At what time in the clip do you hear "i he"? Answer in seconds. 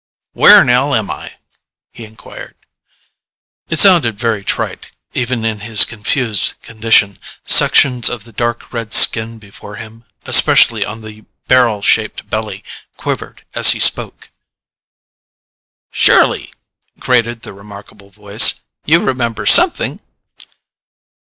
1.11-2.05